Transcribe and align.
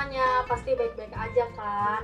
semuanya? 0.00 0.48
Pasti 0.48 0.72
baik-baik 0.72 1.12
aja 1.12 1.44
kan? 1.52 2.00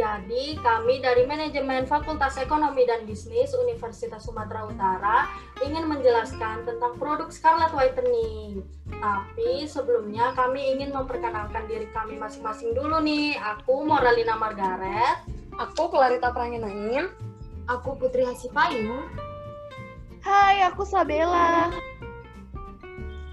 Jadi, 0.00 0.56
kami 0.64 1.04
dari 1.04 1.28
Manajemen 1.28 1.84
Fakultas 1.84 2.40
Ekonomi 2.40 2.88
dan 2.88 3.04
Bisnis 3.04 3.52
Universitas 3.52 4.24
Sumatera 4.24 4.64
Utara 4.64 5.28
ingin 5.60 5.84
menjelaskan 5.84 6.64
tentang 6.64 6.96
produk 6.96 7.28
Scarlet 7.28 7.68
Whitening. 7.76 8.64
Tapi 8.88 9.68
sebelumnya 9.68 10.32
kami 10.32 10.72
ingin 10.72 10.96
memperkenalkan 10.96 11.68
diri 11.68 11.84
kami 11.92 12.16
masing-masing 12.16 12.72
dulu 12.72 12.96
nih. 13.04 13.36
Aku 13.36 13.84
Moralina 13.84 14.40
Margaret. 14.40 15.28
Aku 15.60 15.92
Clarita 15.92 16.32
Pranginain. 16.32 17.12
Aku 17.68 17.92
Putri 18.00 18.24
Hasipayung. 18.24 19.04
Hai, 20.24 20.64
aku 20.64 20.88
Sabella. 20.88 21.68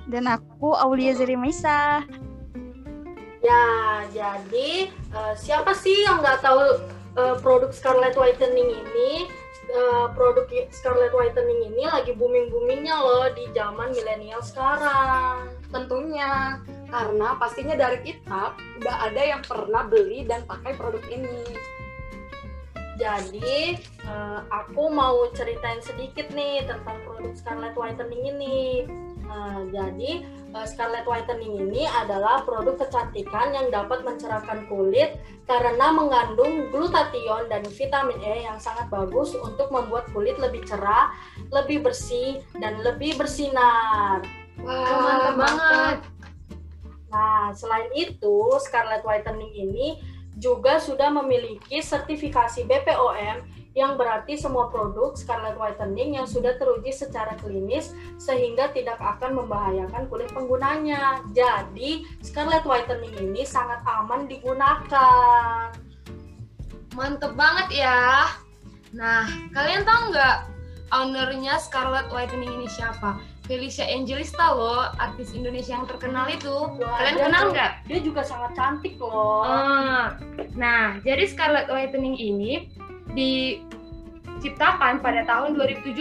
Dan 0.03 0.27
aku 0.27 0.75
Aulia 0.75 1.15
Zerimaisa. 1.15 2.03
Ya, 3.41 3.65
jadi 4.13 4.93
uh, 5.17 5.33
siapa 5.33 5.73
sih 5.73 6.05
yang 6.05 6.21
nggak 6.21 6.45
tahu 6.45 6.61
uh, 7.17 7.35
produk 7.41 7.73
Scarlet 7.73 8.13
Whitening 8.13 8.69
ini? 8.69 9.25
Uh, 9.71 10.13
produk 10.13 10.45
Scarlet 10.69 11.09
Whitening 11.09 11.73
ini 11.73 11.89
lagi 11.89 12.13
booming-boomingnya 12.13 12.95
loh 13.01 13.33
di 13.33 13.49
zaman 13.57 13.97
milenial 13.97 14.45
sekarang. 14.45 15.57
Tentunya, 15.73 16.61
karena 16.93 17.33
pastinya 17.41 17.73
dari 17.73 17.97
kita 18.05 18.53
udah 18.77 18.95
ada 19.09 19.21
yang 19.25 19.41
pernah 19.41 19.89
beli 19.89 20.21
dan 20.29 20.45
pakai 20.45 20.77
produk 20.77 21.01
ini. 21.09 21.57
Jadi, 23.01 23.81
uh, 24.05 24.45
aku 24.53 24.93
mau 24.93 25.25
ceritain 25.33 25.81
sedikit 25.81 26.29
nih 26.29 26.61
tentang 26.69 27.01
produk 27.09 27.33
Scarlet 27.33 27.73
Whitening 27.73 28.37
ini. 28.37 28.85
Uh, 29.31 29.63
jadi, 29.71 30.27
uh, 30.51 30.67
Scarlet 30.67 31.07
Whitening 31.07 31.55
ini 31.55 31.87
adalah 31.87 32.43
produk 32.43 32.75
kecantikan 32.83 33.55
yang 33.55 33.71
dapat 33.71 34.03
mencerahkan 34.03 34.67
kulit 34.67 35.15
karena 35.47 35.87
mengandung 35.95 36.67
glutathione 36.67 37.47
dan 37.47 37.63
vitamin 37.63 38.19
E 38.19 38.43
yang 38.43 38.59
sangat 38.59 38.91
bagus 38.91 39.31
untuk 39.39 39.71
membuat 39.71 40.11
kulit 40.11 40.35
lebih 40.35 40.67
cerah, 40.67 41.15
lebih 41.47 41.79
bersih, 41.79 42.43
dan 42.59 42.83
lebih 42.83 43.15
bersinar. 43.15 44.19
Wah, 44.59 44.99
mantap 44.99 45.35
banget. 45.39 45.97
Nah, 47.07 47.55
selain 47.55 47.87
itu, 47.95 48.51
Scarlet 48.59 49.07
Whitening 49.07 49.55
ini 49.55 49.99
juga 50.41 50.81
sudah 50.81 51.13
memiliki 51.13 51.77
sertifikasi 51.79 52.65
BPOM 52.65 53.61
yang 53.71 53.95
berarti 53.95 54.35
semua 54.35 54.67
produk 54.67 55.15
Scarlet 55.15 55.55
Whitening 55.55 56.19
yang 56.19 56.27
sudah 56.27 56.59
teruji 56.59 56.91
secara 56.91 57.39
klinis 57.39 57.95
sehingga 58.19 58.67
tidak 58.75 58.99
akan 58.99 59.45
membahayakan 59.45 60.11
kulit 60.11 60.27
penggunanya. 60.35 61.23
Jadi, 61.31 62.03
Scarlet 62.19 62.67
Whitening 62.67 63.15
ini 63.21 63.47
sangat 63.47 63.79
aman 63.87 64.27
digunakan. 64.27 65.71
Mantep 66.91 67.31
banget 67.39 67.87
ya. 67.87 68.27
Nah, 68.91 69.23
kalian 69.55 69.87
tahu 69.87 70.11
nggak 70.11 70.37
ownernya 70.91 71.55
Scarlet 71.55 72.11
Whitening 72.11 72.51
ini 72.59 72.67
siapa? 72.67 73.23
Felicia 73.51 73.83
Angelista 73.83 74.55
loh, 74.55 74.87
artis 74.95 75.35
Indonesia 75.35 75.75
yang 75.75 75.83
terkenal 75.83 76.31
itu. 76.31 76.71
Wah, 76.79 77.03
Kalian 77.03 77.17
kenal 77.19 77.43
nggak? 77.51 77.71
Dia 77.83 77.99
juga 77.99 78.23
sangat 78.23 78.55
cantik 78.55 78.95
loh. 78.95 79.43
Eh, 79.43 80.05
nah, 80.55 80.95
jadi 81.03 81.27
Scarlet 81.27 81.67
Whitening 81.67 82.15
ini 82.15 82.71
diciptakan 83.11 85.03
pada 85.03 85.27
tahun 85.27 85.59
2017. 85.59 85.99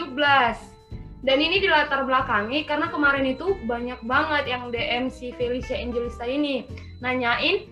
Dan 1.27 1.37
ini 1.43 1.59
dilatar 1.59 2.07
belakangi 2.07 2.65
karena 2.65 2.87
kemarin 2.89 3.27
itu 3.27 3.59
banyak 3.67 3.99
banget 4.07 4.47
yang 4.47 4.71
DM 4.71 5.11
si 5.11 5.35
Felicia 5.35 5.77
Angelista 5.77 6.25
ini 6.25 6.65
nanyain 7.03 7.67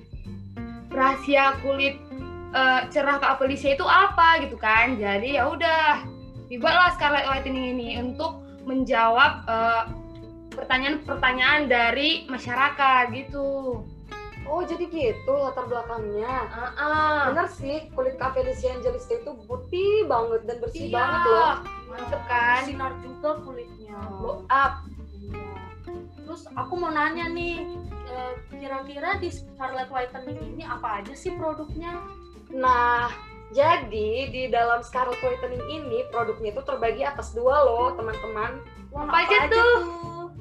rahasia 0.91 1.55
kulit 1.63 1.97
eh, 2.51 2.81
cerah 2.91 3.23
Kak 3.23 3.39
Felicia 3.39 3.79
itu 3.79 3.87
apa 3.87 4.43
gitu 4.43 4.59
kan. 4.59 4.99
Jadi 4.99 5.39
ya 5.39 5.47
udah 5.47 6.03
dibuatlah 6.51 6.99
Scarlet 6.99 7.31
Whitening 7.31 7.79
ini 7.79 7.89
untuk 8.03 8.48
menjawab 8.69 9.33
eh, 9.49 9.85
pertanyaan-pertanyaan 10.53 11.71
dari 11.73 12.29
masyarakat 12.29 13.09
gitu. 13.17 13.81
Oh, 14.49 14.65
jadi 14.65 14.89
gitu 14.89 15.33
latar 15.37 15.69
belakangnya. 15.69 16.49
Ah, 16.49 16.73
ah. 16.81 17.21
Bener 17.31 17.49
sih, 17.53 17.93
kulit 17.93 18.17
Kak 18.17 18.33
Felicia 18.33 18.73
Angelista 18.73 19.21
itu 19.21 19.37
putih 19.45 20.09
banget 20.09 20.41
dan 20.49 20.57
bersih 20.65 20.89
Iya, 20.89 20.97
banget 20.97 21.21
loh. 21.29 21.55
Mantep 21.93 22.23
kan? 22.25 22.63
Sinar 22.65 22.93
juga 23.05 23.31
kulitnya. 23.45 24.01
Blow 24.09 24.49
up. 24.49 24.89
Iya. 25.21 25.53
Terus 26.25 26.49
aku 26.57 26.81
mau 26.81 26.89
nanya 26.89 27.29
nih, 27.29 27.61
eh, 28.09 28.33
kira-kira 28.57 29.21
di 29.21 29.29
Scarlet 29.29 29.93
Whitening 29.93 30.41
ini 30.57 30.65
apa 30.65 31.05
aja 31.05 31.13
sih 31.13 31.37
produknya? 31.37 32.01
Nah, 32.49 33.13
jadi 33.49 34.29
di 34.29 34.43
dalam 34.53 34.85
Scarlet 34.85 35.17
Whitening 35.25 35.65
ini 35.73 36.05
produknya 36.13 36.53
itu 36.53 36.63
terbagi 36.65 37.03
atas 37.05 37.33
dua 37.33 37.65
loh, 37.65 37.97
teman-teman. 37.97 38.61
Wah, 38.93 39.09
Apa 39.09 39.25
aja 39.25 39.39
tuh? 39.49 39.77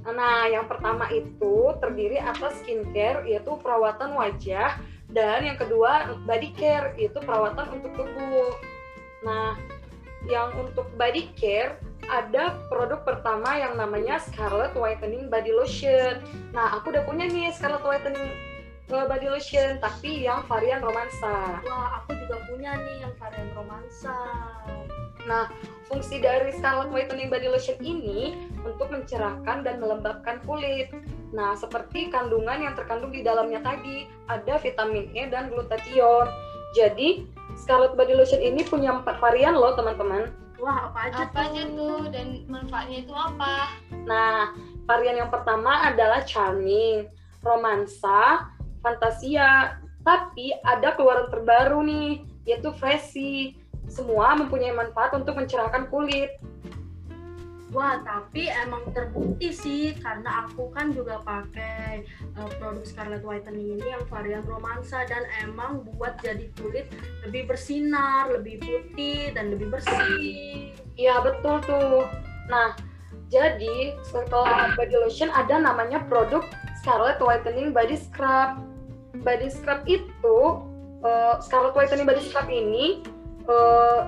Nah, 0.08 0.48
yang 0.48 0.68
pertama 0.72 1.08
itu 1.12 1.76
terdiri 1.84 2.20
atas 2.20 2.60
skincare, 2.64 3.28
yaitu 3.28 3.56
perawatan 3.60 4.16
wajah, 4.16 4.80
dan 5.12 5.40
yang 5.44 5.56
kedua 5.60 6.20
body 6.28 6.52
care, 6.56 6.96
yaitu 7.00 7.20
perawatan 7.24 7.80
untuk 7.80 7.92
tubuh. 7.96 8.52
Nah, 9.24 9.56
yang 10.28 10.52
untuk 10.60 10.88
body 11.00 11.32
care 11.36 11.80
ada 12.08 12.56
produk 12.72 13.04
pertama 13.04 13.60
yang 13.60 13.76
namanya 13.76 14.16
Scarlet 14.20 14.72
Whitening 14.76 15.28
Body 15.28 15.52
Lotion. 15.52 16.24
Nah, 16.56 16.80
aku 16.80 16.96
udah 16.96 17.04
punya 17.04 17.28
nih 17.28 17.52
Scarlet 17.52 17.84
Whitening 17.84 18.32
Body 18.88 19.28
Lotion, 19.28 19.84
tapi 19.84 20.24
yang 20.24 20.48
varian 20.48 20.80
romansa. 20.80 21.60
Wah, 21.68 22.00
aku 22.02 22.16
juga 22.24 22.40
punya 22.48 22.80
nih 22.80 23.04
yang 23.04 23.14
varian 23.20 23.52
romansa. 23.52 24.16
Nah, 25.28 25.52
fungsi 25.92 26.24
dari 26.24 26.56
Scarlet 26.56 26.88
Whitening 26.88 27.28
Body 27.28 27.52
Lotion 27.52 27.76
ini 27.84 28.48
untuk 28.64 28.88
mencerahkan 28.88 29.68
dan 29.68 29.84
melembabkan 29.84 30.40
kulit. 30.48 30.88
Nah, 31.36 31.52
seperti 31.60 32.08
kandungan 32.08 32.64
yang 32.64 32.80
terkandung 32.80 33.12
di 33.12 33.28
dalamnya 33.28 33.60
tadi, 33.60 34.08
ada 34.32 34.56
vitamin 34.56 35.12
E 35.12 35.28
dan 35.28 35.52
glutathione. 35.52 36.32
Jadi, 36.72 37.28
Scarlet 37.60 38.00
Body 38.00 38.16
Lotion 38.16 38.40
ini 38.40 38.64
punya 38.64 38.96
empat 38.96 39.20
varian 39.20 39.60
loh, 39.60 39.76
teman-teman. 39.76 40.32
Wah, 40.64 40.90
apa 40.90 41.12
aja 41.12 41.28
Apa 41.28 41.36
tuh? 41.36 41.44
aja 41.52 41.62
tuh 41.76 42.00
dan 42.10 42.28
manfaatnya 42.48 42.98
itu 43.04 43.14
apa? 43.14 43.68
Nah, 44.08 44.56
varian 44.88 45.28
yang 45.28 45.30
pertama 45.30 45.92
adalah 45.92 46.24
Charming, 46.24 47.12
Romansa, 47.44 48.48
Fantasia, 48.88 49.76
tapi 50.08 50.56
ada 50.64 50.96
keluaran 50.96 51.28
terbaru 51.28 51.84
nih, 51.84 52.24
yaitu 52.48 52.72
Freshy. 52.80 53.60
Semua 53.92 54.36
mempunyai 54.40 54.72
manfaat 54.72 55.12
untuk 55.16 55.36
mencerahkan 55.36 55.92
kulit. 55.92 56.40
Wah, 57.76 58.00
tapi 58.00 58.48
emang 58.48 58.96
terbukti 58.96 59.52
sih 59.52 59.92
karena 60.00 60.48
aku 60.48 60.72
kan 60.72 60.96
juga 60.96 61.20
pakai 61.20 62.08
uh, 62.40 62.48
produk 62.64 62.88
Scarlet 62.88 63.28
Whitening 63.28 63.76
ini 63.76 63.92
yang 63.92 64.08
varian 64.08 64.48
romansa 64.48 65.04
dan 65.04 65.28
emang 65.44 65.84
buat 65.84 66.16
jadi 66.24 66.48
kulit 66.56 66.88
lebih 67.28 67.52
bersinar, 67.52 68.32
lebih 68.32 68.64
putih 68.64 69.36
dan 69.36 69.52
lebih 69.52 69.68
bersih. 69.68 70.72
Iya 70.96 71.20
betul 71.20 71.60
tuh. 71.68 72.08
Nah, 72.48 72.72
jadi 73.28 74.00
setelah 74.08 74.72
body 74.80 74.96
lotion 75.04 75.28
ada 75.36 75.60
namanya 75.60 76.00
produk 76.08 76.48
Scarlet 76.80 77.20
Whitening 77.20 77.76
Body 77.76 78.00
Scrub. 78.00 78.64
Body 79.22 79.50
Scrub 79.50 79.82
itu 79.86 80.38
eh, 81.06 81.36
Scarlet 81.42 81.74
Whitening 81.74 82.08
Body 82.08 82.22
Scrub 82.22 82.48
ini 82.50 83.02
eh, 83.48 84.02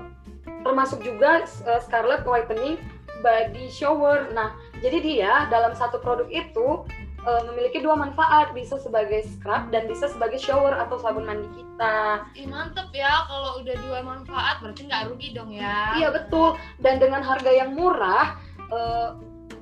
termasuk 0.66 1.02
juga 1.02 1.46
eh, 1.46 1.82
Scarlet 1.82 2.26
Whitening 2.28 2.78
Body 3.20 3.68
Shower. 3.68 4.32
Nah, 4.32 4.56
jadi 4.80 4.98
dia 5.04 5.34
dalam 5.52 5.76
satu 5.76 6.00
produk 6.00 6.28
itu 6.32 6.88
eh, 7.28 7.42
memiliki 7.52 7.84
dua 7.84 7.96
manfaat, 8.00 8.56
bisa 8.56 8.80
sebagai 8.80 9.28
scrub 9.28 9.72
dan 9.72 9.86
bisa 9.92 10.08
sebagai 10.08 10.40
shower 10.40 10.76
atau 10.76 11.00
sabun 11.00 11.28
mandi 11.28 11.48
kita. 11.52 12.26
Ih 12.36 12.48
mantep 12.48 12.88
ya 12.96 13.28
kalau 13.28 13.60
udah 13.60 13.76
dua 13.88 14.00
manfaat 14.04 14.64
berarti 14.64 14.88
nggak 14.88 15.04
rugi 15.12 15.30
dong 15.36 15.52
ya. 15.52 16.00
Iya 16.00 16.10
betul. 16.16 16.56
Dan 16.80 17.04
dengan 17.04 17.22
harga 17.24 17.52
yang 17.52 17.76
murah, 17.76 18.40
eh, 18.72 19.10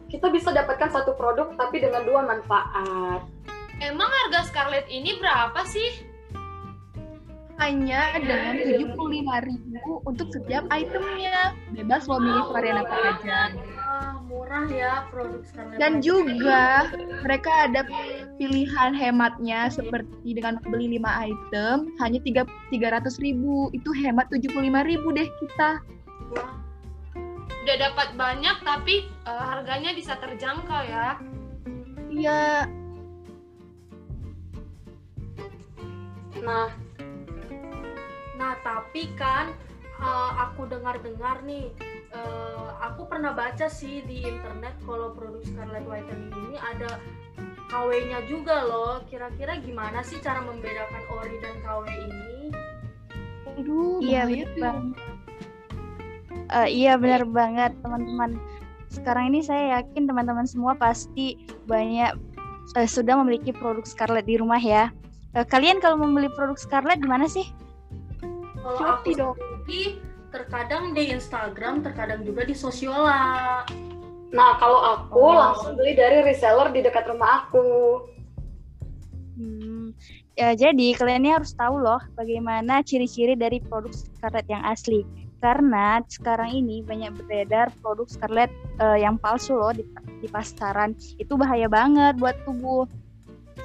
kita 0.07 0.31
bisa 0.31 0.55
dapatkan 0.55 0.87
satu 0.93 1.17
produk 1.19 1.51
tapi 1.59 1.83
dengan 1.83 2.05
dua 2.07 2.23
manfaat. 2.23 3.25
Emang 3.77 4.09
harga 4.09 4.49
Scarlett 4.49 4.89
ini 4.89 5.21
berapa 5.21 5.61
sih? 5.69 6.01
Hanya 7.57 8.13
dengan 8.21 8.53
75.000 8.93 10.05
untuk 10.05 10.29
setiap 10.29 10.69
itemnya. 10.69 11.57
Bebas 11.73 12.05
lo 12.05 12.21
milih 12.21 12.53
varian 12.53 12.85
apa 12.85 12.95
aja. 13.17 13.39
Wah, 13.53 14.21
murah 14.29 14.69
ya 14.69 15.09
produk 15.09 15.41
Scarlet 15.41 15.77
Dan 15.81 16.05
juga 16.05 16.93
mereka 17.25 17.65
ada 17.65 17.81
pilihan 18.37 18.93
hematnya 18.93 19.73
seperti 19.73 20.37
dengan 20.37 20.61
beli 20.61 21.01
5 21.01 21.25
item 21.33 21.77
hanya 21.97 22.19
3 22.21 22.45
300.000. 22.73 23.73
Itu 23.73 23.89
hemat 23.93 24.29
75.000 24.29 25.17
deh 25.17 25.27
kita. 25.41 25.69
Wah, 26.33 26.51
Udah 27.67 27.77
dapat 27.83 28.15
banyak 28.15 28.57
tapi 28.63 29.09
eh, 29.09 29.43
harganya 29.43 29.91
bisa 29.97 30.13
terjangkau 30.21 30.81
ya. 30.87 31.17
Iya, 32.07 32.71
Nah, 36.43 36.69
Nah, 38.37 38.53
tapi 38.61 39.09
kan 39.17 39.49
uh, 39.97 40.31
aku 40.47 40.69
dengar-dengar 40.69 41.41
nih, 41.41 41.73
uh, 42.13 42.77
aku 42.85 43.09
pernah 43.09 43.33
baca 43.33 43.65
sih 43.65 44.05
di 44.05 44.21
internet 44.23 44.77
kalau 44.85 45.17
produk 45.17 45.41
Scarlett 45.41 45.89
Whitening 45.89 46.29
ini 46.31 46.57
ada 46.61 47.01
KW-nya 47.73 48.23
juga 48.29 48.63
loh. 48.63 49.01
Kira-kira 49.09 49.57
gimana 49.59 50.05
sih 50.05 50.21
cara 50.21 50.45
membedakan 50.45 51.03
ori 51.17 51.35
dan 51.41 51.55
KW 51.65 51.83
ini? 51.89 52.53
Aduh, 53.57 53.99
Iya, 54.05 54.29
tuh. 54.29 54.61
banget. 54.61 54.97
Eh, 56.47 56.69
iya 56.71 56.95
benar 56.95 57.27
banget 57.27 57.75
teman-teman. 57.83 58.39
Sekarang 58.87 59.33
ini 59.33 59.43
saya 59.43 59.81
yakin 59.81 60.07
teman-teman 60.07 60.47
semua 60.47 60.77
pasti 60.79 61.35
banyak 61.67 62.15
eh, 62.77 62.87
sudah 62.87 63.19
memiliki 63.19 63.51
produk 63.51 63.83
Scarlett 63.83 64.29
di 64.29 64.39
rumah 64.39 64.61
ya. 64.61 64.93
Eh, 65.35 65.45
kalian 65.47 65.83
kalau 65.83 65.99
membeli 65.99 66.31
produk 66.31 66.55
Scarlett 66.55 67.03
di 67.03 67.09
mana 67.09 67.27
sih? 67.27 67.47
Kalau 68.63 68.77
Shopee 68.79 69.15
aku 69.15 69.35
sendiri, 69.35 69.83
terkadang 70.31 70.91
di 70.91 71.03
Instagram, 71.11 71.83
terkadang 71.83 72.23
juga 72.23 72.43
di 72.47 72.55
Sosiola. 72.55 73.63
nah 74.27 74.59
kalau 74.59 74.83
aku 74.83 75.23
Oh. 75.23 75.39
langsung 75.39 75.79
beli 75.79 75.95
dari 75.95 76.19
reseller 76.19 76.67
di 76.75 76.83
dekat 76.83 77.07
rumah 77.07 77.47
aku. 77.47 78.03
Hmm, 79.39 79.95
ya, 80.35 80.51
jadi 80.51 80.99
kalian 80.99 81.23
ini 81.23 81.31
harus 81.31 81.55
tahu 81.55 81.79
loh 81.79 82.03
bagaimana 82.11 82.83
ciri-ciri 82.83 83.39
dari 83.39 83.63
produk 83.63 83.95
Scarlett 83.95 84.51
yang 84.51 84.59
asli. 84.67 85.07
Karena 85.39 86.03
sekarang 86.11 86.51
ini 86.51 86.83
banyak 86.83 87.15
beredar 87.23 87.71
produk 87.79 88.03
Scarlett 88.11 88.51
eh, 88.83 88.99
yang 88.99 89.15
palsu 89.15 89.55
loh 89.55 89.71
di, 89.71 89.87
di 90.19 90.27
pasaran. 90.27 90.91
Itu 91.15 91.39
bahaya 91.39 91.71
banget 91.71 92.19
buat 92.19 92.35
tubuh. 92.43 92.83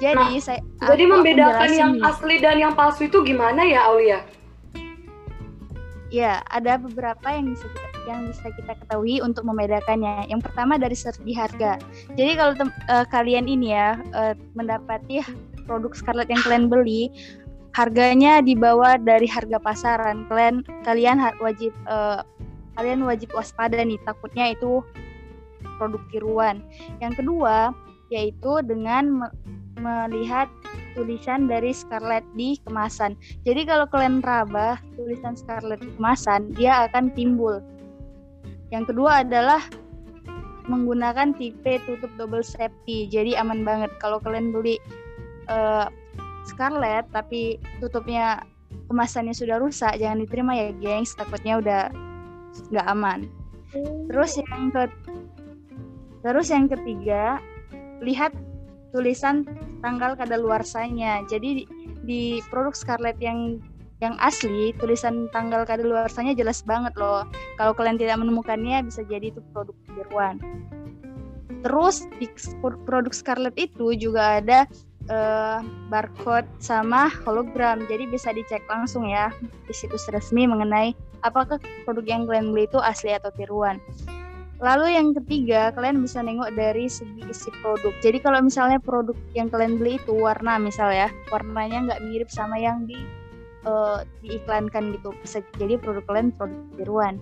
Jadi 0.03 0.25
saya 0.43 0.59
Jadi 0.83 1.03
aku 1.07 1.13
membedakan 1.15 1.69
yang 1.71 1.91
nih. 1.95 2.03
asli 2.03 2.35
dan 2.43 2.55
yang 2.59 2.73
palsu 2.75 3.07
itu 3.07 3.23
gimana 3.23 3.63
ya, 3.63 3.87
Aulia? 3.87 4.19
Ya, 6.11 6.43
ada 6.51 6.77
beberapa 6.77 7.25
yang 7.31 7.55
bisa 7.55 7.65
kita, 7.65 7.87
yang 8.05 8.29
bisa 8.29 8.47
kita 8.53 8.73
ketahui 8.83 9.23
untuk 9.23 9.47
membedakannya. 9.47 10.27
Yang 10.27 10.45
pertama 10.45 10.75
dari 10.77 10.93
segi 10.93 11.33
harga. 11.33 11.79
Jadi 12.13 12.31
kalau 12.37 12.53
eh, 12.69 13.05
kalian 13.09 13.47
ini 13.47 13.73
ya 13.73 13.97
eh, 14.13 14.35
mendapati 14.53 15.23
produk 15.65 15.95
Scarlett 15.95 16.29
yang 16.29 16.43
kalian 16.43 16.67
beli, 16.69 17.09
harganya 17.73 18.43
di 18.43 18.53
bawah 18.53 18.99
dari 19.01 19.25
harga 19.25 19.57
pasaran. 19.57 20.29
Kalian 20.29 20.61
kalian 20.85 21.17
wajib 21.41 21.73
eh, 21.89 22.21
kalian 22.77 23.07
wajib 23.07 23.33
waspada 23.33 23.81
nih, 23.81 23.97
takutnya 24.05 24.53
itu 24.53 24.85
produk 25.81 26.03
tiruan. 26.13 26.61
Yang 27.01 27.25
kedua 27.25 27.73
yaitu 28.13 28.61
dengan 28.61 29.25
melihat 29.83 30.47
tulisan 30.95 31.51
dari 31.51 31.75
Scarlett 31.75 32.23
di 32.39 32.55
kemasan. 32.63 33.19
Jadi 33.43 33.67
kalau 33.67 33.83
kalian 33.91 34.23
raba 34.23 34.79
tulisan 34.95 35.35
Scarlett 35.35 35.83
di 35.83 35.91
kemasan, 35.99 36.55
dia 36.55 36.87
akan 36.87 37.11
timbul. 37.11 37.59
Yang 38.71 38.95
kedua 38.95 39.27
adalah 39.27 39.61
menggunakan 40.71 41.35
tipe 41.35 41.83
tutup 41.83 42.09
double 42.15 42.45
safety. 42.45 43.11
Jadi 43.11 43.35
aman 43.35 43.67
banget 43.67 43.91
kalau 43.99 44.23
kalian 44.23 44.55
beli 44.55 44.79
eh, 45.51 45.87
Scarlett 46.47 47.11
tapi 47.11 47.59
tutupnya 47.83 48.47
kemasannya 48.87 49.35
sudah 49.35 49.59
rusak, 49.59 49.99
jangan 49.99 50.23
diterima 50.23 50.55
ya, 50.55 50.71
gengs. 50.79 51.11
Takutnya 51.19 51.59
udah 51.59 51.81
nggak 52.71 52.87
aman. 52.87 53.27
Terus 54.07 54.39
yang 54.39 54.71
ke 54.71 54.85
Terus 56.23 56.47
yang 56.55 56.71
ketiga, 56.71 57.43
lihat 57.99 58.31
tulisan 58.93 59.43
tanggal 59.81 60.13
kadaluarsanya. 60.13 61.25
Jadi 61.25 61.65
di, 62.05 62.39
produk 62.53 62.77
Scarlett 62.77 63.17
yang 63.19 63.59
yang 63.99 64.19
asli 64.19 64.75
tulisan 64.77 65.31
tanggal 65.31 65.63
kadaluarsanya 65.63 66.37
jelas 66.37 66.61
banget 66.63 66.93
loh. 66.99 67.25
Kalau 67.57 67.73
kalian 67.73 67.97
tidak 67.97 68.19
menemukannya 68.19 68.83
bisa 68.85 69.01
jadi 69.07 69.33
itu 69.33 69.41
produk 69.55 69.75
tiruan. 69.97 70.37
Terus 71.63 72.05
di 72.19 72.27
produk 72.83 73.15
Scarlett 73.15 73.55
itu 73.55 73.95
juga 73.95 74.43
ada 74.43 74.67
eh, 75.07 75.59
barcode 75.87 76.47
sama 76.59 77.07
hologram. 77.23 77.87
Jadi 77.87 78.11
bisa 78.11 78.35
dicek 78.35 78.61
langsung 78.67 79.07
ya 79.07 79.31
di 79.41 79.73
situs 79.73 80.05
resmi 80.11 80.45
mengenai 80.45 80.91
apakah 81.23 81.57
produk 81.87 82.03
yang 82.03 82.27
kalian 82.27 82.51
beli 82.51 82.67
itu 82.67 82.79
asli 82.83 83.15
atau 83.15 83.31
tiruan. 83.39 83.79
Lalu 84.63 84.95
yang 84.95 85.11
ketiga, 85.11 85.75
kalian 85.75 85.99
bisa 85.99 86.23
nengok 86.23 86.55
dari 86.55 86.87
segi 86.87 87.19
isi 87.27 87.51
produk. 87.59 87.91
Jadi 87.99 88.23
kalau 88.23 88.39
misalnya 88.39 88.79
produk 88.79 89.15
yang 89.35 89.51
kalian 89.51 89.75
beli 89.75 89.99
itu 89.99 90.15
warna 90.15 90.55
misal 90.55 90.87
ya, 90.87 91.11
warnanya 91.27 91.91
nggak 91.91 92.01
mirip 92.07 92.31
sama 92.31 92.55
yang 92.55 92.87
di 92.87 92.95
eh, 93.67 93.99
diiklankan 94.23 94.95
gitu. 94.95 95.11
Bisa 95.19 95.43
jadi 95.59 95.75
produk 95.75 96.07
kalian 96.07 96.31
produk 96.39 96.63
tiruan. 96.79 97.19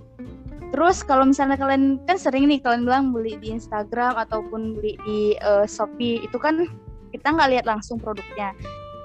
Terus 0.70 1.02
kalau 1.02 1.26
misalnya 1.26 1.58
kalian 1.58 1.98
kan 2.06 2.22
sering 2.22 2.46
nih 2.46 2.62
kalian 2.62 2.86
bilang 2.86 3.10
beli 3.10 3.34
di 3.42 3.58
Instagram 3.58 4.22
ataupun 4.22 4.78
beli 4.78 4.94
di 5.02 5.34
eh, 5.42 5.66
Shopee 5.66 6.22
itu 6.22 6.38
kan 6.38 6.70
kita 7.10 7.26
nggak 7.26 7.58
lihat 7.58 7.66
langsung 7.66 7.98
produknya. 7.98 8.54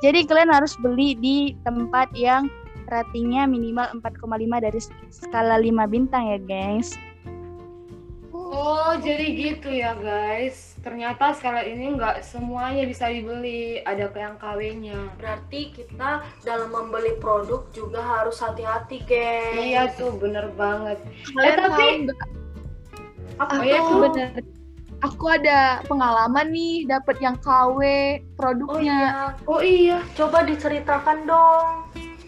Jadi 0.05 0.29
kalian 0.29 0.53
harus 0.53 0.77
beli 0.85 1.17
di 1.17 1.57
tempat 1.65 2.13
yang 2.13 2.53
ratingnya 2.93 3.49
minimal 3.49 3.97
4,5 3.99 4.61
dari 4.61 4.81
skala 5.09 5.57
5 5.59 5.89
bintang 5.89 6.37
ya, 6.37 6.39
gengs. 6.45 7.01
Oh, 8.47 8.95
jadi 8.97 9.27
gitu 9.27 9.69
ya 9.69 9.99
guys. 9.99 10.79
Ternyata 10.79 11.35
Scarlett 11.35 11.67
ini 11.67 11.99
nggak 11.99 12.23
semuanya 12.23 12.87
bisa 12.87 13.11
dibeli, 13.11 13.83
ada 13.83 14.07
yang 14.09 14.39
KW-nya. 14.39 15.19
Berarti 15.19 15.75
kita 15.75 16.23
dalam 16.41 16.71
membeli 16.71 17.19
produk 17.19 17.67
juga 17.71 17.99
harus 17.99 18.39
hati-hati, 18.39 19.03
geng. 19.03 19.59
Iya 19.59 19.91
tuh, 19.93 20.15
bener 20.15 20.47
banget. 20.55 21.03
Kalian 21.35 21.57
tapi- 21.59 21.99
nggak? 22.07 22.29
Apa 23.37 23.53
Aku 23.53 23.65
ya 23.67 23.79
tuh? 23.83 23.99
bener. 24.07 24.29
Aku 25.05 25.25
ada 25.29 25.61
pengalaman 25.85 26.49
nih 26.49 26.89
dapat 26.89 27.21
yang 27.21 27.37
KW 27.37 27.81
Oh 28.17 28.17
produknya. 28.33 28.97
iya, 28.97 29.13
Oh 29.45 29.61
iya. 29.61 29.99
coba 30.15 30.41
diceritakan 30.41 31.29
dong. 31.29 31.85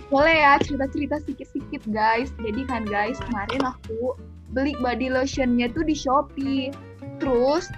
Boleh 0.09 0.37
ya 0.37 0.57
cerita-cerita 0.59 1.21
sedikit-sedikit 1.23 1.89
guys. 1.89 2.29
Jadi 2.37 2.65
kan 2.65 2.85
guys 2.85 3.17
kemarin 3.23 3.61
aku 3.63 4.17
beli 4.53 4.73
body 4.81 5.13
lotionnya 5.13 5.69
tuh 5.73 5.85
di 5.85 5.95
Shopee. 5.97 6.73
Terus 7.19 7.69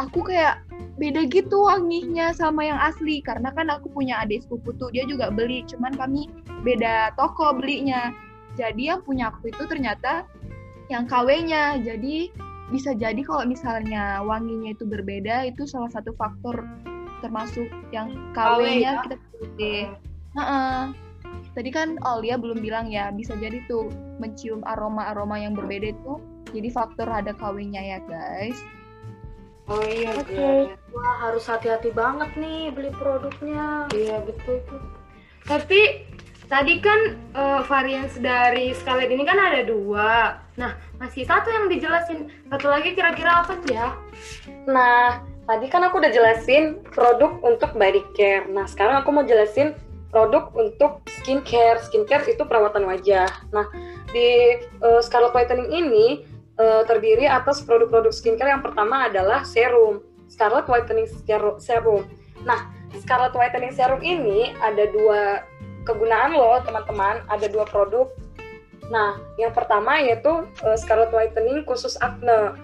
aku 0.00 0.24
kayak 0.24 0.64
beda 0.96 1.28
gitu 1.28 1.68
wanginya 1.68 2.32
sama 2.32 2.68
yang 2.68 2.80
asli 2.80 3.20
karena 3.24 3.52
kan 3.52 3.68
aku 3.68 3.92
punya 3.92 4.20
adik 4.20 4.44
sepupu 4.44 4.72
tuh 4.76 4.88
dia 4.92 5.04
juga 5.04 5.28
beli 5.32 5.64
cuman 5.68 5.96
kami 5.96 6.28
beda 6.64 7.12
toko 7.16 7.56
belinya 7.56 8.12
jadi 8.56 8.96
yang 8.96 9.00
punya 9.04 9.32
aku 9.32 9.52
itu 9.52 9.64
ternyata 9.68 10.28
yang 10.92 11.08
KW-nya 11.08 11.80
jadi 11.84 12.28
bisa 12.70 12.92
jadi 12.96 13.20
kalau 13.22 13.44
misalnya 13.46 14.20
wanginya 14.24 14.74
itu 14.74 14.84
berbeda 14.84 15.48
itu 15.48 15.64
salah 15.64 15.88
satu 15.88 16.12
faktor 16.16 16.64
termasuk 17.20 17.68
yang 17.92 18.10
KW 18.32 18.60
KW-nya 18.64 18.80
ya? 18.80 19.02
kita 19.04 19.16
pilih. 19.36 19.84
Heeh. 20.34 21.09
Tadi 21.60 21.76
kan 21.76 22.00
Aulia 22.08 22.40
belum 22.40 22.64
bilang 22.64 22.88
ya, 22.88 23.12
bisa 23.12 23.36
jadi 23.36 23.60
tuh 23.68 23.92
mencium 24.16 24.64
aroma-aroma 24.64 25.36
yang 25.36 25.52
berbeda 25.52 25.92
itu 25.92 26.16
jadi 26.56 26.72
faktor 26.72 27.04
ada 27.04 27.36
KW-nya 27.36 27.84
ya, 27.84 27.98
guys. 28.08 28.56
Oh 29.68 29.84
iya, 29.84 30.08
Oke. 30.16 30.32
guys. 30.32 30.72
Wah, 30.96 31.16
harus 31.20 31.44
hati-hati 31.44 31.92
banget 31.92 32.32
nih 32.40 32.72
beli 32.72 32.88
produknya. 32.96 33.92
Iya 33.92 34.24
betul 34.24 34.64
tuh. 34.72 34.80
Tapi 35.44 36.08
tadi 36.48 36.80
kan 36.80 37.20
eh, 37.36 37.60
varian 37.68 38.08
dari 38.24 38.72
Scarlett 38.72 39.12
ini 39.12 39.28
kan 39.28 39.36
ada 39.36 39.60
dua. 39.60 40.40
Nah 40.56 40.80
masih 40.96 41.28
satu 41.28 41.52
yang 41.52 41.68
dijelasin. 41.68 42.32
Satu 42.48 42.72
lagi 42.72 42.96
kira-kira 42.96 43.44
apa 43.44 43.60
tuh 43.60 43.68
ya? 43.68 43.92
Nah, 44.64 45.20
tadi 45.44 45.68
kan 45.68 45.84
aku 45.84 46.00
udah 46.00 46.08
jelasin 46.08 46.80
produk 46.88 47.36
untuk 47.44 47.76
body 47.76 48.00
care. 48.16 48.48
Nah, 48.48 48.64
sekarang 48.64 49.04
aku 49.04 49.12
mau 49.12 49.28
jelasin 49.28 49.76
produk 50.10 50.50
untuk 50.58 51.06
skincare. 51.22 51.80
Skincare 51.86 52.26
itu 52.28 52.42
perawatan 52.44 52.84
wajah. 52.84 53.30
Nah, 53.54 53.66
di 54.10 54.58
eh, 54.60 55.00
Scarlett 55.00 55.32
Whitening 55.32 55.70
ini 55.70 56.26
eh, 56.58 56.82
terdiri 56.84 57.30
atas 57.30 57.62
produk-produk 57.62 58.10
skincare 58.10 58.52
yang 58.52 58.62
pertama 58.62 59.06
adalah 59.08 59.46
serum. 59.46 60.02
Scarlett 60.30 60.70
Whitening 60.70 61.10
Seru- 61.10 61.58
Serum. 61.58 62.06
Nah, 62.46 62.70
Scarlett 62.98 63.34
Whitening 63.34 63.74
Serum 63.74 64.02
ini 64.02 64.54
ada 64.62 64.86
dua 64.90 65.42
kegunaan 65.86 66.34
loh, 66.34 66.58
teman-teman. 66.62 67.22
Ada 67.30 67.46
dua 67.50 67.66
produk. 67.66 68.10
Nah, 68.90 69.22
yang 69.38 69.54
pertama 69.54 70.02
yaitu 70.02 70.46
eh, 70.66 70.76
Scarlett 70.78 71.14
Whitening 71.14 71.62
khusus 71.66 71.94
acne. 72.02 72.58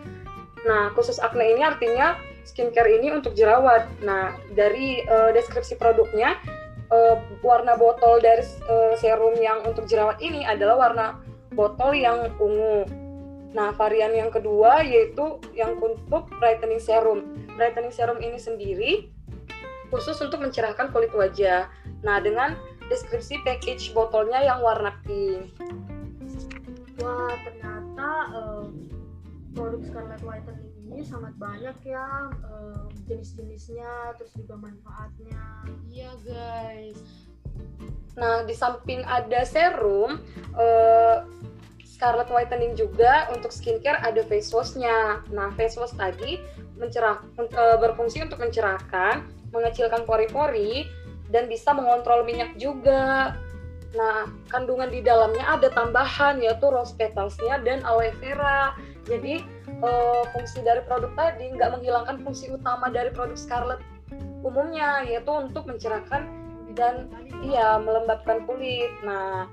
Nah, 0.67 0.91
khusus 0.99 1.23
acne 1.23 1.55
ini 1.55 1.63
artinya 1.63 2.19
skincare 2.43 2.91
ini 2.99 3.15
untuk 3.15 3.35
jerawat. 3.39 3.87
Nah, 4.03 4.35
dari 4.55 5.03
eh, 5.03 5.31
deskripsi 5.35 5.79
produknya, 5.79 6.35
eh, 6.91 7.17
warna 7.43 7.75
botol 7.75 8.23
dari 8.23 8.43
eh, 8.43 8.95
serum 8.99 9.35
yang 9.39 9.63
untuk 9.67 9.87
jerawat 9.87 10.19
ini 10.23 10.47
adalah 10.47 10.91
warna 10.91 11.07
botol 11.55 11.95
yang 11.97 12.31
ungu. 12.39 12.87
Nah, 13.57 13.73
varian 13.73 14.13
yang 14.13 14.29
kedua 14.29 14.85
yaitu 14.85 15.41
yang 15.57 15.81
untuk 15.81 16.29
brightening 16.37 16.83
serum. 16.83 17.25
Brightening 17.57 17.95
serum 17.95 18.21
ini 18.21 18.37
sendiri 18.37 18.93
khusus 19.89 20.19
untuk 20.21 20.43
mencerahkan 20.43 20.91
kulit 20.93 21.15
wajah. 21.15 21.71
Nah, 22.05 22.21
dengan 22.21 22.59
deskripsi 22.93 23.43
package 23.43 23.95
botolnya 23.97 24.43
yang 24.45 24.61
warna 24.61 24.95
pink. 25.07 25.57
Wah, 27.01 27.33
ternyata 27.45 28.11
eh, 28.35 28.65
produk 29.57 29.81
Scarlet 29.89 30.21
Whitening 30.21 30.66
ini 30.87 31.03
sangat 31.03 31.35
banyak 31.37 31.77
ya 31.83 32.31
eh, 32.31 32.87
jenis-jenisnya, 33.11 34.17
terus 34.19 34.33
juga 34.39 34.55
manfaatnya. 34.59 35.43
Iya 35.91 36.13
guys. 36.23 37.01
Nah, 38.17 38.49
di 38.49 38.55
samping 38.57 39.05
ada 39.05 39.45
serum, 39.45 40.23
eh, 40.57 41.17
Scarlet 41.85 42.29
Whitening 42.29 42.77
juga 42.77 43.29
untuk 43.33 43.53
skincare 43.53 44.01
ada 44.05 44.21
face 44.25 44.53
wash-nya. 44.53 45.25
Nah, 45.33 45.53
face 45.57 45.77
wash 45.81 45.97
tadi 45.97 46.41
mencerah, 46.77 47.21
eh, 47.41 47.77
berfungsi 47.81 48.25
untuk 48.25 48.41
mencerahkan, 48.41 49.25
mengecilkan 49.53 50.05
pori-pori, 50.05 50.85
dan 51.33 51.49
bisa 51.49 51.73
mengontrol 51.73 52.23
minyak 52.25 52.53
juga. 52.61 53.37
Nah, 53.97 54.29
kandungan 54.53 54.93
di 54.93 55.01
dalamnya 55.01 55.57
ada 55.57 55.73
tambahan 55.73 56.37
yaitu 56.45 56.69
rose 56.69 56.93
petalsnya 56.93 57.57
dan 57.65 57.81
aloe 57.89 58.13
vera. 58.21 58.77
Jadi, 59.09 59.56
eh, 59.83 60.23
fungsi 60.33 60.65
dari 60.65 60.81
produk 60.85 61.13
tadi 61.19 61.53
nggak 61.53 61.81
menghilangkan 61.81 62.23
fungsi 62.25 62.53
utama 62.53 62.89
dari 62.89 63.13
produk 63.13 63.37
Scarlet 63.37 63.81
umumnya, 64.47 65.03
yaitu 65.03 65.33
untuk 65.33 65.67
mencerahkan 65.67 66.31
dan 66.79 67.11
iya 67.43 67.81
melembabkan 67.81 68.47
kulit. 68.47 68.93
Nah, 69.03 69.51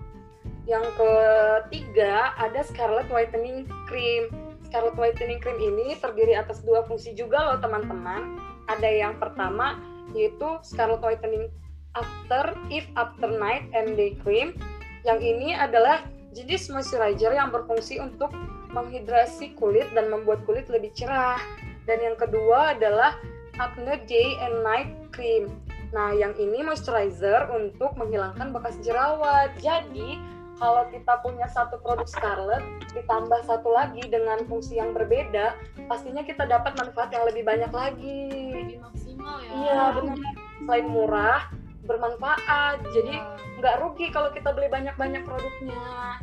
yang 0.69 0.83
ketiga 0.95 2.35
ada 2.39 2.61
Scarlet 2.63 3.07
Whitening 3.09 3.65
Cream. 3.89 4.29
Scarlet 4.69 4.95
Whitening 4.95 5.39
Cream 5.41 5.59
ini 5.59 5.97
terdiri 5.97 6.37
atas 6.37 6.61
dua 6.61 6.85
fungsi 6.85 7.15
juga 7.17 7.53
loh 7.53 7.57
teman-teman. 7.59 8.37
Ada 8.71 8.87
yang 8.87 9.19
pertama 9.19 9.79
yaitu 10.15 10.59
Scarlet 10.61 11.01
Whitening 11.01 11.49
After 11.93 12.53
If 12.69 12.87
After 12.95 13.27
Night 13.27 13.67
and 13.73 13.99
Day 13.99 14.15
Cream. 14.21 14.55
Yang 15.03 15.19
ini 15.35 15.51
adalah 15.51 16.05
jenis 16.33 16.71
moisturizer 16.71 17.35
yang 17.35 17.53
berfungsi 17.53 17.99
untuk 18.01 18.31
menghidrasi 18.73 19.53
kulit 19.55 19.87
dan 19.93 20.09
membuat 20.09 20.43
kulit 20.49 20.67
lebih 20.67 20.89
cerah. 20.97 21.39
Dan 21.85 22.01
yang 22.01 22.17
kedua 22.17 22.73
adalah 22.73 23.15
Acne 23.61 24.01
Day 24.09 24.35
and 24.41 24.65
Night 24.65 24.89
Cream. 25.13 25.53
Nah, 25.93 26.09
yang 26.09 26.33
ini 26.41 26.65
moisturizer 26.65 27.53
untuk 27.53 27.93
menghilangkan 27.93 28.49
bekas 28.49 28.81
jerawat. 28.81 29.53
Jadi, 29.61 30.17
kalau 30.57 30.89
kita 30.89 31.21
punya 31.21 31.45
satu 31.53 31.77
produk 31.85 32.09
Scarlet 32.09 32.65
ditambah 32.97 33.45
satu 33.45 33.69
lagi 33.69 34.01
dengan 34.09 34.41
fungsi 34.49 34.81
yang 34.81 34.97
berbeda, 34.97 35.53
pastinya 35.85 36.25
kita 36.25 36.49
dapat 36.49 36.73
manfaat 36.81 37.13
yang 37.13 37.29
lebih 37.29 37.45
banyak 37.45 37.69
lagi. 37.69 38.25
Lebih 38.49 38.81
maksimal 38.81 39.37
ya. 39.45 39.51
Iya, 39.53 39.81
benar. 40.01 40.17
Selain 40.65 40.87
murah, 40.89 41.41
bermanfaat. 41.85 42.81
Jadi, 42.89 43.21
nggak 43.61 43.75
rugi 43.85 44.09
kalau 44.09 44.33
kita 44.33 44.49
beli 44.49 44.73
banyak-banyak 44.73 45.21
produknya. 45.29 46.17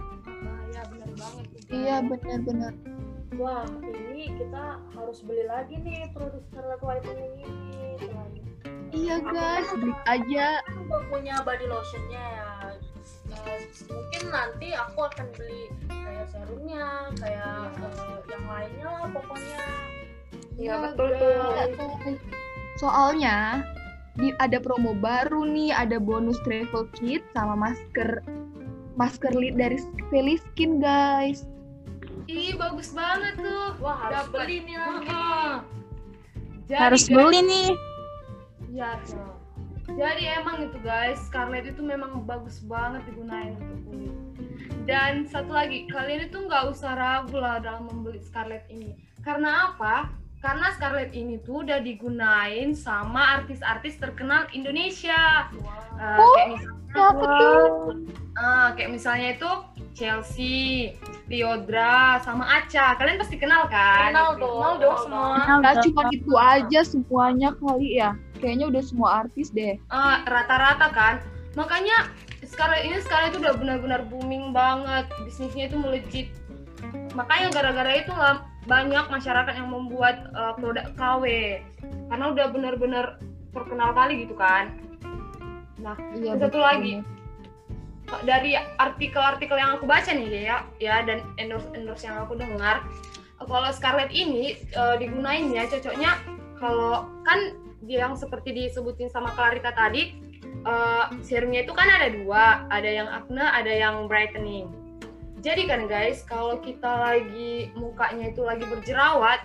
Iya. 1.70 2.02
Iya 2.02 2.08
benar-benar. 2.10 2.74
Wah, 3.38 3.64
ini 3.86 4.34
kita 4.36 4.82
harus 4.92 5.22
beli 5.22 5.46
lagi 5.46 5.78
nih 5.80 6.10
produk 6.12 6.42
Scarlet 6.50 6.82
Whitening 6.82 7.32
ini. 7.46 7.94
Selain 8.02 8.32
Iya 8.90 9.16
guys, 9.22 9.70
beli 9.78 9.94
aja. 10.10 10.58
aku 10.66 10.98
punya 11.14 11.38
body 11.46 11.66
lotionnya 11.70 12.18
ya. 12.18 12.50
Eh, 13.46 13.62
mungkin 13.86 14.22
nanti 14.34 14.74
aku 14.74 15.06
akan 15.06 15.30
beli 15.38 15.70
kayak 15.86 16.26
serumnya, 16.34 17.14
kayak 17.22 17.70
eh, 17.78 18.18
yang 18.34 18.44
lainnya 18.50 18.88
lah 18.90 19.08
pokoknya. 19.14 19.62
Iya, 20.58 20.74
betul 20.84 21.08
tuh. 21.16 21.38
guys. 21.54 22.18
Soalnya 22.82 23.62
di 24.18 24.34
ada 24.42 24.58
promo 24.58 24.98
baru 24.98 25.46
nih, 25.46 25.70
ada 25.70 26.02
bonus 26.02 26.36
travel 26.42 26.90
kit 26.98 27.22
sama 27.32 27.54
masker 27.54 28.20
masker 28.98 29.32
lid 29.32 29.54
dari 29.56 29.78
Feliskin 30.10 30.82
guys. 30.82 31.46
Ih 32.30 32.54
bagus 32.54 32.94
banget 32.94 33.34
tuh. 33.42 33.74
Wah, 33.82 33.96
harus 34.06 34.30
Dapat. 34.30 34.46
beli 34.46 34.56
nih 34.62 34.76
lagi. 34.78 35.10
Jadi, 36.70 36.78
Harus 36.78 37.02
guys- 37.02 37.14
beli 37.18 37.40
nih. 37.42 37.68
Iya 38.70 38.90
tuh. 39.02 39.34
Jadi 39.90 40.22
emang 40.38 40.56
itu 40.62 40.78
guys, 40.86 41.18
Scarlett 41.26 41.66
itu 41.66 41.82
memang 41.82 42.22
bagus 42.22 42.62
banget 42.62 43.02
digunain 43.10 43.58
untuk 43.58 43.80
kulit. 43.90 44.14
Dan 44.86 45.26
satu 45.26 45.50
lagi, 45.50 45.90
kalian 45.90 46.30
itu 46.30 46.38
nggak 46.46 46.70
usah 46.70 46.94
ragu 46.94 47.34
lah 47.34 47.58
dalam 47.58 47.90
membeli 47.90 48.22
Scarlett 48.22 48.70
ini. 48.70 48.94
Karena 49.26 49.74
apa? 49.74 50.14
Karena 50.40 50.72
Scarlett 50.72 51.12
ini 51.12 51.36
tuh 51.44 51.68
udah 51.68 51.84
digunain 51.84 52.72
sama 52.72 53.40
artis-artis 53.40 54.00
terkenal 54.00 54.48
Indonesia. 54.56 55.52
Eh, 56.00 56.16
kayak 56.16 56.48
misalnya, 56.56 57.28
tuh? 57.36 57.60
eh, 58.40 58.68
kayak 58.72 58.90
misalnya 58.90 59.28
itu 59.36 59.50
Chelsea, 59.92 60.96
Liodra, 61.28 62.24
sama 62.24 62.48
Acha. 62.56 62.96
Kalian 62.96 63.20
pasti 63.20 63.36
kenal 63.36 63.68
kan? 63.68 64.16
Kenal 64.16 64.40
dong. 64.40 64.56
Kenal 64.56 64.74
dong 64.80 64.96
semua. 65.04 65.60
Nggak 65.60 65.74
cuma 65.84 66.02
itu 66.08 66.32
aja 66.40 66.80
semuanya 66.88 67.48
kali 67.60 68.00
ya. 68.00 68.16
Kayaknya 68.40 68.66
udah 68.72 68.82
semua 68.82 69.08
artis 69.20 69.52
deh. 69.52 69.76
Eh, 69.76 70.16
rata-rata 70.24 70.88
kan 70.88 71.20
makanya 71.58 72.06
sekarang 72.46 72.78
ini 72.86 73.02
sekarang 73.02 73.34
itu 73.34 73.38
udah 73.42 73.54
benar-benar 73.58 74.00
booming 74.06 74.54
banget 74.54 75.10
bisnisnya 75.26 75.66
itu 75.66 75.76
melejit 75.82 76.28
makanya 77.18 77.50
gara-gara 77.50 77.92
itu 77.98 78.12
lah 78.14 78.46
banyak 78.70 79.10
masyarakat 79.10 79.54
yang 79.58 79.68
membuat 79.68 80.30
eh, 80.30 80.54
produk 80.62 80.86
KW 80.94 81.24
karena 82.06 82.24
udah 82.30 82.46
benar-benar 82.54 83.06
terkenal 83.50 83.90
kali 83.90 84.22
gitu 84.22 84.38
kan 84.38 84.70
nah 85.82 85.98
Iya. 86.14 86.38
Satu 86.38 86.60
betul. 86.60 86.62
lagi. 86.62 86.94
dari 88.26 88.58
artikel-artikel 88.58 89.54
yang 89.54 89.78
aku 89.78 89.86
baca 89.86 90.10
nih 90.10 90.50
ya 90.50 90.66
ya 90.82 90.98
dan 91.06 91.22
endorse 91.38 91.70
endorse 91.78 92.02
yang 92.02 92.18
aku 92.18 92.34
dengar 92.34 92.82
kalau 93.38 93.70
Scarlett 93.70 94.10
ini 94.10 94.58
eh, 94.58 94.94
digunainnya 94.98 95.70
cocoknya 95.70 96.18
kalau 96.58 97.06
kan 97.22 97.54
dia 97.86 98.04
yang 98.04 98.18
seperti 98.18 98.50
disebutin 98.50 99.06
sama 99.14 99.30
Clarita 99.38 99.70
tadi 99.70 100.10
eh, 100.66 101.04
serumnya 101.22 101.62
itu 101.62 101.70
kan 101.70 101.86
ada 101.86 102.10
dua 102.10 102.66
ada 102.66 102.90
yang 102.90 103.06
acne 103.06 103.46
ada 103.46 103.70
yang 103.70 104.10
brightening 104.10 104.66
jadi 105.40 105.62
kan 105.64 105.88
guys 105.88 106.20
kalau 106.28 106.60
kita 106.60 106.88
lagi 106.88 107.72
mukanya 107.72 108.28
itu 108.28 108.44
lagi 108.44 108.64
berjerawat 108.68 109.40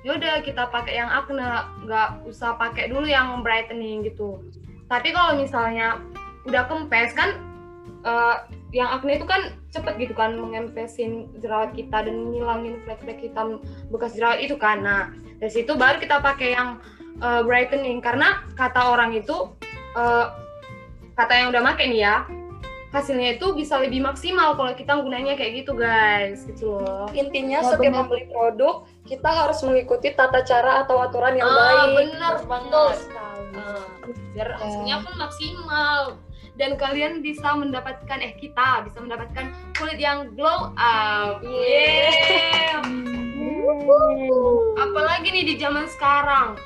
yaudah 0.00 0.40
kita 0.40 0.68
pakai 0.72 0.96
yang 0.96 1.08
acne 1.12 1.44
nggak 1.84 2.24
usah 2.24 2.56
pakai 2.56 2.88
dulu 2.88 3.04
yang 3.04 3.44
brightening 3.44 4.00
gitu. 4.04 4.40
Tapi 4.88 5.12
kalau 5.12 5.36
misalnya 5.36 6.00
udah 6.48 6.64
kempes 6.68 7.12
kan 7.12 7.36
eh, 8.04 8.36
yang 8.72 8.88
acne 8.88 9.20
itu 9.20 9.28
kan 9.28 9.52
cepet 9.70 10.08
gitu 10.08 10.14
kan 10.16 10.40
mengempesin 10.40 11.28
jerawat 11.44 11.76
kita 11.76 12.04
dan 12.08 12.32
ngilangin 12.32 12.80
flek-flek 12.88 13.20
hitam 13.20 13.60
bekas 13.92 14.16
jerawat 14.16 14.40
itu 14.40 14.56
kan. 14.56 14.80
Nah 14.80 15.12
dari 15.36 15.52
situ 15.52 15.76
baru 15.76 16.00
kita 16.00 16.24
pakai 16.24 16.56
yang 16.56 16.80
eh, 17.20 17.42
brightening. 17.44 18.00
Karena 18.00 18.40
kata 18.56 18.96
orang 18.96 19.12
itu 19.12 19.52
eh, 19.96 20.26
kata 21.12 21.32
yang 21.36 21.52
udah 21.52 21.60
make 21.60 21.84
ya 21.92 22.24
hasilnya 22.90 23.36
itu 23.36 23.54
bisa 23.54 23.78
lebih 23.78 24.00
maksimal 24.00 24.52
kalau 24.52 24.72
kita 24.72 24.98
gunanya 24.98 25.32
kayak 25.32 25.62
gitu 25.62 25.72
guys 25.72 26.42
gitu 26.44 26.74
loh 26.74 27.06
Intinya 27.12 27.58
Ya, 27.58 27.68
setiap 27.68 27.86
benar. 27.88 28.00
membeli 28.04 28.24
produk, 28.26 28.74
kita 29.04 29.30
harus 29.30 29.62
mengikuti 29.62 30.10
tata 30.10 30.42
cara 30.42 30.82
atau 30.82 30.98
aturan 30.98 31.34
yang 31.34 31.46
Ah, 31.46 31.54
baik. 31.86 32.10
bener 32.10 32.32
Betul 32.36 32.48
banget. 32.48 32.98
Ah, 33.52 33.84
biar 34.32 34.48
hasilnya 34.56 34.96
pun 35.00 35.14
maksimal 35.16 36.00
dan 36.56 36.74
kalian 36.74 37.12
bisa 37.20 37.48
mendapatkan 37.52 38.18
eh 38.18 38.34
kita 38.34 38.82
bisa 38.84 38.98
mendapatkan 38.98 39.48
kulit 39.72 39.96
yang 39.96 40.34
glow 40.34 40.74
up. 40.74 41.38
Yeah. 41.40 42.82
Apalagi 44.76 45.30
nih 45.30 45.44
di 45.46 45.54
zaman 45.56 45.86
sekarang 45.88 46.58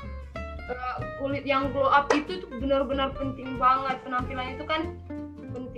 eh, 0.65 0.95
kulit 1.17 1.43
yang 1.43 1.69
glow 1.69 1.87
up 1.87 2.09
itu 2.11 2.39
tuh 2.39 2.49
benar-benar 2.55 3.13
penting 3.13 3.55
banget 3.55 4.01
penampilannya 4.01 4.55
itu 4.55 4.65
kan 4.65 4.81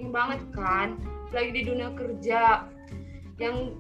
penting 0.08 0.16
banget 0.16 0.42
kan. 0.56 0.88
Lagi 1.36 1.52
di 1.52 1.62
dunia 1.68 1.90
kerja. 1.92 2.64
Yang 3.38 3.76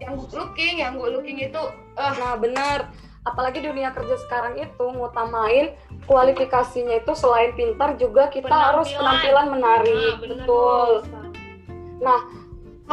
yang 0.00 0.14
good 0.16 0.32
looking 0.32 0.74
yang 0.80 0.96
good 0.96 1.12
looking 1.12 1.36
itu 1.42 1.62
eh. 1.98 2.12
Nah 2.16 2.38
benar, 2.40 2.88
apalagi 3.26 3.60
dunia 3.60 3.90
kerja 3.92 4.16
sekarang 4.26 4.56
itu 4.56 4.84
ngutamain 4.96 5.74
kualifikasinya 6.06 7.02
itu 7.02 7.12
selain 7.18 7.52
pintar 7.58 7.98
juga 7.98 8.30
kita 8.30 8.48
harus 8.48 8.94
penampilan 8.94 9.46
menarik, 9.50 9.90
Nah, 10.14 10.18
bener 10.22 10.36
betul. 10.46 10.90
dong. 11.02 11.34
Nah, 11.98 12.20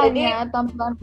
jadi 0.02 0.22
Hanya 0.34 0.50
tampilan. 0.50 0.94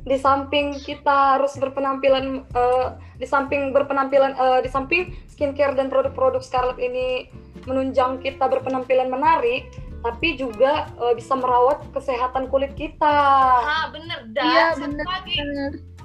di 0.00 0.16
samping 0.16 0.72
kita 0.80 1.36
harus 1.36 1.52
berpenampilan, 1.60 2.48
eh, 2.48 2.86
di 3.20 3.26
samping 3.28 3.68
berpenampilan, 3.76 4.32
eh, 4.32 4.58
di 4.64 4.68
samping 4.72 5.12
skincare 5.28 5.76
dan 5.76 5.92
produk-produk 5.92 6.40
Scarlett 6.40 6.80
ini 6.80 7.28
menunjang 7.68 8.20
kita 8.24 8.48
berpenampilan 8.48 9.08
menarik, 9.12 9.68
tapi 10.00 10.36
juga 10.36 10.88
eh, 11.00 11.14
bisa 11.16 11.36
merawat 11.36 11.84
kesehatan 11.92 12.48
kulit 12.48 12.72
kita. 12.78 13.18
Ah 13.60 13.88
bener 13.92 14.28
dan 14.32 14.44
Iya, 14.44 14.66
bener. 14.80 15.04
lagi 15.04 15.36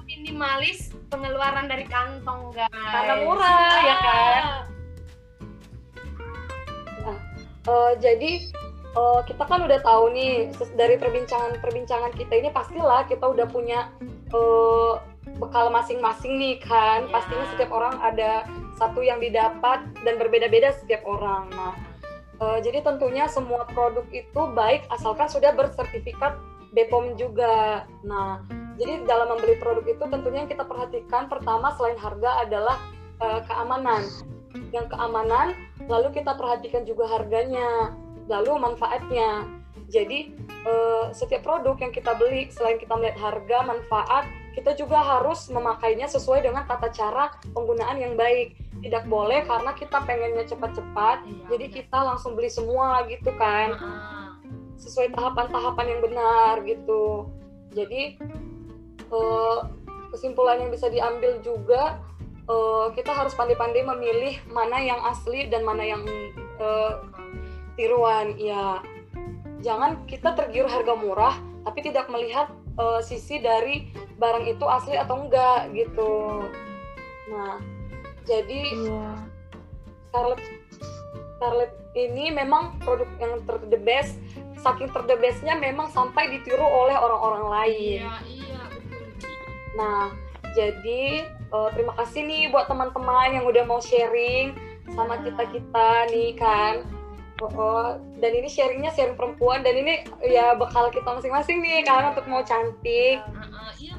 minimalis 0.06 0.94
pengeluaran 1.10 1.66
dari 1.66 1.84
kantong 1.88 2.54
guys. 2.54 2.70
Karena 2.70 3.14
murah, 3.26 3.76
ya 3.82 3.96
kan? 4.00 4.44
Eh, 7.66 7.92
jadi 7.98 8.32
eh, 8.94 9.20
kita 9.26 9.42
kan 9.42 9.66
udah 9.66 9.82
tahu 9.82 10.14
nih 10.14 10.54
dari 10.78 10.94
perbincangan-perbincangan 11.02 12.14
kita 12.14 12.32
ini 12.38 12.48
pastilah 12.54 13.02
kita 13.10 13.26
udah 13.26 13.46
punya 13.50 13.90
eh, 14.30 14.92
bekal 15.36 15.68
masing-masing 15.68 16.40
nih 16.40 16.56
kan. 16.60 17.06
Iya. 17.06 17.12
Pastinya 17.12 17.46
setiap 17.54 17.70
orang 17.72 17.94
ada 18.00 18.44
satu 18.76 19.00
yang 19.00 19.20
didapat 19.20 19.84
dan 20.04 20.14
berbeda-beda 20.20 20.72
setiap 20.76 21.04
orang. 21.04 21.48
Nah, 21.52 21.72
eh, 22.40 22.58
jadi 22.60 22.84
tentunya 22.84 23.24
semua 23.28 23.64
produk 23.72 24.04
itu 24.12 24.40
baik 24.52 24.84
asalkan 24.92 25.28
sudah 25.28 25.52
bersertifikat 25.56 26.36
BPOM 26.76 27.16
juga. 27.16 27.88
Nah, 28.04 28.44
jadi 28.76 29.08
dalam 29.08 29.32
membeli 29.32 29.56
produk 29.56 29.84
itu 29.88 30.04
tentunya 30.04 30.44
yang 30.44 30.50
kita 30.52 30.68
perhatikan 30.68 31.32
pertama 31.32 31.72
selain 31.80 31.96
harga 31.96 32.44
adalah 32.44 32.76
eh, 33.24 33.40
keamanan. 33.48 34.04
Yang 34.72 34.92
keamanan, 34.92 35.56
lalu 35.88 36.16
kita 36.16 36.32
perhatikan 36.36 36.84
juga 36.88 37.08
harganya, 37.08 37.92
lalu 38.28 38.60
manfaatnya. 38.60 39.48
Jadi 39.88 40.36
eh, 40.68 41.04
setiap 41.16 41.46
produk 41.46 41.76
yang 41.80 41.92
kita 41.96 42.12
beli 42.20 42.52
selain 42.52 42.76
kita 42.76 42.92
melihat 42.92 43.16
harga, 43.32 43.58
manfaat, 43.64 44.24
kita 44.56 44.72
juga 44.72 44.96
harus 45.04 45.52
memakainya 45.52 46.08
sesuai 46.08 46.40
dengan 46.40 46.64
tata 46.64 46.88
cara 46.88 47.28
penggunaan 47.52 48.00
yang 48.00 48.16
baik. 48.16 48.56
Tidak 48.80 49.04
boleh 49.04 49.44
karena 49.44 49.76
kita 49.76 50.00
pengennya 50.04 50.48
cepat-cepat, 50.48 51.28
Iya, 51.28 51.44
jadi 51.52 51.64
benar. 51.68 51.76
kita 51.76 51.98
langsung 52.00 52.32
beli 52.32 52.48
semua 52.48 53.04
gitu 53.08 53.28
kan 53.36 53.76
Ah, 53.76 54.32
sesuai 54.80 55.12
tahapan-tahapan 55.12 55.86
yang 55.92 56.00
benar 56.00 56.54
gitu. 56.64 57.28
Jadi 57.76 58.16
eh, 59.12 59.58
kesimpulan 60.08 60.64
yang 60.64 60.72
bisa 60.72 60.88
diambil 60.88 61.36
juga 61.44 62.00
eh, 62.48 62.86
kita 62.96 63.12
harus 63.12 63.36
pandai-pandai 63.36 63.84
memilih 63.84 64.40
mana 64.48 64.80
yang 64.80 65.00
asli 65.04 65.52
dan 65.52 65.68
mana 65.68 65.84
yang 65.84 66.00
eh, 66.56 66.92
tiruan. 67.76 68.32
Ya, 68.40 68.80
jangan 69.60 70.04
kita 70.08 70.32
tergiur 70.32 70.64
harga 70.64 70.96
murah 70.96 71.36
tapi 71.66 71.82
tidak 71.84 72.06
melihat 72.08 72.48
sisi 73.02 73.40
dari 73.40 73.88
barang 74.16 74.44
itu 74.46 74.64
asli 74.64 74.96
atau 74.96 75.24
enggak 75.24 75.72
gitu. 75.72 76.44
Nah, 77.28 77.60
jadi 78.24 78.60
Iya. 78.72 79.06
Scarlett 80.08 80.42
Scarlett 81.36 81.72
ini 81.92 82.32
memang 82.32 82.80
produk 82.80 83.08
yang 83.20 83.44
ter 83.44 83.56
the 83.68 83.76
best 83.76 84.16
saking 84.56 84.88
ter 84.88 85.04
the 85.04 85.16
bestnya 85.16 85.52
memang 85.54 85.92
sampai 85.92 86.32
ditiru 86.32 86.64
oleh 86.64 86.96
orang-orang 86.96 87.44
lain 87.46 88.00
Iya, 88.02 88.16
iya, 88.24 88.60
betul. 88.72 89.04
nah 89.76 90.08
jadi 90.52 91.04
eh, 91.28 91.68
terima 91.76 91.92
kasih 92.00 92.24
nih 92.24 92.42
buat 92.48 92.66
teman-teman 92.66 93.36
yang 93.36 93.44
udah 93.44 93.64
mau 93.64 93.78
sharing 93.78 94.56
sama 94.92 95.20
kita 95.20 95.44
kita 95.52 95.88
nih 96.08 96.32
kan 96.34 96.74
Oh, 97.36 97.52
oh. 97.52 98.00
dan 98.16 98.32
ini 98.32 98.48
sharingnya 98.48 98.88
sharing 98.96 99.12
perempuan 99.12 99.60
dan 99.60 99.76
ini 99.76 100.08
ya 100.24 100.56
bekal 100.56 100.88
kita 100.88 101.04
masing-masing 101.04 101.60
nih 101.60 101.84
kan 101.84 102.16
untuk 102.16 102.24
mau 102.32 102.40
cantik 102.40 103.20
ah, 103.20 103.68
iya 103.76 103.92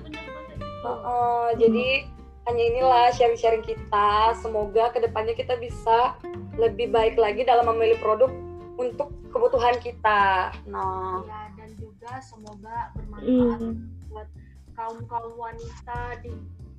Oh, 0.87 0.99
oh. 1.03 1.47
jadi 1.55 2.07
hanya 2.47 2.63
inilah 2.63 3.05
sharing-sharing 3.11 3.59
kita 3.61 4.31
semoga 4.39 4.87
ke 4.89 5.03
depannya 5.03 5.35
kita 5.35 5.59
bisa 5.59 6.15
lebih 6.55 6.87
baik 6.89 7.19
lagi 7.19 7.43
dalam 7.43 7.67
memilih 7.67 7.99
produk 7.99 8.31
untuk 8.79 9.11
kebutuhan 9.29 9.75
kita 9.77 10.55
nah 10.65 11.19
Ya, 11.27 11.51
dan 11.59 11.69
juga 11.75 12.23
semoga 12.23 12.95
bermanfaat 12.95 13.59
Iya. 13.59 13.71
buat 14.07 14.27
kaum 14.73 15.03
kaum 15.05 15.33
wanita 15.35 16.23
di 16.23 16.31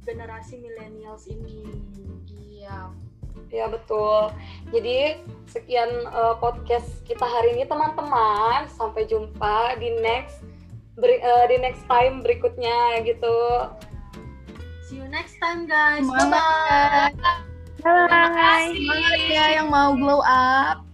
generasi 0.03 0.57
millennials 0.57 1.29
ini. 1.29 1.69
Iya. 2.33 2.89
Ya 3.51 3.67
betul. 3.69 4.33
Jadi 4.73 5.21
sekian 5.47 5.91
eh, 6.01 6.35
podcast 6.39 7.05
kita 7.05 7.29
hari 7.29 7.53
ini 7.53 7.69
teman-teman. 7.69 8.65
Sampai 8.73 9.05
jumpa 9.05 9.77
di 9.77 9.93
next 10.01 10.41
beri- 10.95 11.21
eh, 11.21 11.45
di 11.51 11.57
next 11.61 11.85
time 11.85 12.23
berikutnya 12.23 13.05
gitu. 13.05 13.37
See 14.89 14.97
you 14.97 15.09
next 15.13 15.37
time 15.37 15.69
guys. 15.69 16.01
Semangat, 16.01 17.13
Bye 17.13 17.13
bye. 18.09 18.33
guys. 18.33 18.73
Bye. 18.73 18.73
Semangat 18.73 19.21
ya 19.29 19.45
yang 19.61 19.69
mau 19.69 19.93
glow 19.93 20.25
up. 20.25 20.88